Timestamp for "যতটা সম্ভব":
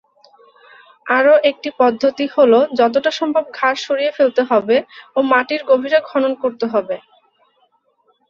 2.79-3.43